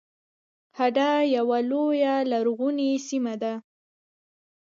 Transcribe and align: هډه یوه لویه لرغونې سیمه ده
هډه 0.79 1.09
یوه 1.35 1.59
لویه 1.71 2.15
لرغونې 2.31 2.91
سیمه 3.07 3.35
ده 3.41 3.53